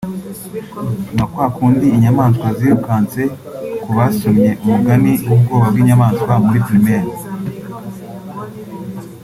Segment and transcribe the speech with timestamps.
[1.13, 3.23] nka kwa kundi inyamaswa zirukanse
[3.81, 7.11] ku basomye umugani w’ubwoba bw’inyamaswa muri primaire